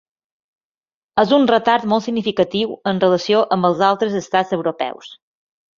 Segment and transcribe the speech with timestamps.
[1.25, 5.17] És un retard molt significatiu en relació amb els altres estats europeus.